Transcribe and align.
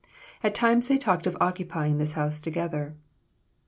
At 0.41 0.55
times 0.55 0.87
they 0.87 0.97
talked 0.97 1.27
of 1.27 1.37
occupying 1.39 1.99
this 1.99 2.13
house 2.13 2.39
together. 2.39 2.95